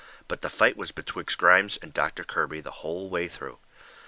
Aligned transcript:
But 0.27 0.41
the 0.41 0.49
fight 0.49 0.77
was 0.77 0.91
betwixt 0.91 1.37
Grimes 1.37 1.77
and 1.77 1.93
Doctor 1.93 2.23
Kirby 2.23 2.59
the 2.59 2.71
hull 2.81 3.07
way 3.07 3.27
through. 3.27 3.59